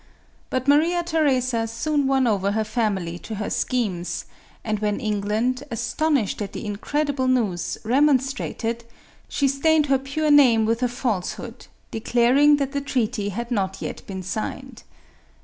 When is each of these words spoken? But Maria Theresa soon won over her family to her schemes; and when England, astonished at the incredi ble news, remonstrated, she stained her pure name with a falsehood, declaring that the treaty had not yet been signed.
But 0.49 0.67
Maria 0.67 1.03
Theresa 1.03 1.67
soon 1.67 2.07
won 2.07 2.25
over 2.25 2.53
her 2.53 2.63
family 2.63 3.19
to 3.19 3.35
her 3.35 3.51
schemes; 3.51 4.25
and 4.63 4.79
when 4.79 4.99
England, 4.99 5.61
astonished 5.69 6.41
at 6.41 6.53
the 6.53 6.63
incredi 6.65 7.15
ble 7.15 7.27
news, 7.27 7.77
remonstrated, 7.83 8.83
she 9.29 9.47
stained 9.47 9.85
her 9.85 9.99
pure 9.99 10.31
name 10.31 10.65
with 10.65 10.81
a 10.81 10.87
falsehood, 10.87 11.67
declaring 11.91 12.55
that 12.55 12.71
the 12.71 12.81
treaty 12.81 13.29
had 13.29 13.51
not 13.51 13.79
yet 13.79 14.01
been 14.07 14.23
signed. 14.23 14.81